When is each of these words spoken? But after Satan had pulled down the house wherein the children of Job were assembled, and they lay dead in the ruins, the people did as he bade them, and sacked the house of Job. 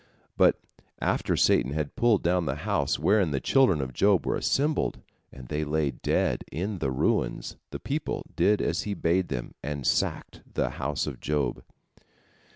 But 0.35 0.59
after 0.99 1.37
Satan 1.37 1.73
had 1.73 1.95
pulled 1.95 2.23
down 2.23 2.47
the 2.47 2.55
house 2.65 2.97
wherein 2.97 3.29
the 3.29 3.39
children 3.39 3.81
of 3.81 3.93
Job 3.93 4.25
were 4.25 4.35
assembled, 4.35 4.99
and 5.31 5.47
they 5.47 5.63
lay 5.63 5.91
dead 5.91 6.43
in 6.51 6.79
the 6.79 6.89
ruins, 6.89 7.55
the 7.69 7.79
people 7.79 8.25
did 8.35 8.63
as 8.63 8.81
he 8.81 8.95
bade 8.95 9.27
them, 9.27 9.53
and 9.61 9.85
sacked 9.85 10.41
the 10.55 10.71
house 10.71 11.05
of 11.05 11.19
Job. 11.19 11.63